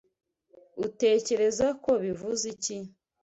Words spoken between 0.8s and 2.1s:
Utekereza ko